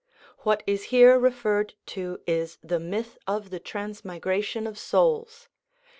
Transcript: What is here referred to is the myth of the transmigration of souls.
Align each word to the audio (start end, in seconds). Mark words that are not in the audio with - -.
What 0.39 0.63
is 0.65 0.85
here 0.85 1.19
referred 1.19 1.75
to 1.93 2.21
is 2.25 2.57
the 2.63 2.79
myth 2.79 3.19
of 3.27 3.51
the 3.51 3.59
transmigration 3.59 4.65
of 4.65 4.79
souls. 4.79 5.47